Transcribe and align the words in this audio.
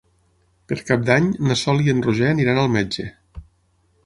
Per 0.71 0.77
Cap 0.87 1.03
d'Any 1.11 1.27
na 1.49 1.59
Sol 1.65 1.83
i 1.85 1.93
en 1.95 2.01
Roger 2.09 2.27
aniran 2.33 2.63
al 2.63 2.73
metge. 2.79 3.11